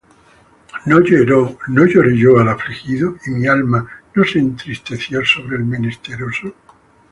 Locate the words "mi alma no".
3.29-4.23